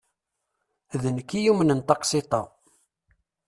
D 1.01 1.03
anekk 1.09 1.31
i 1.37 1.39
yumnen 1.41 1.79
taqsiḍt-a. 1.87 2.41